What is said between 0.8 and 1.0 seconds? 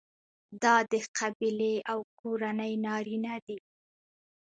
د